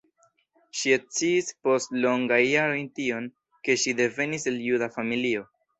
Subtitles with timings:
[0.79, 3.31] Ŝi eksciis post longaj jaroj tion,
[3.69, 5.51] ke ŝi devenis el juda familio.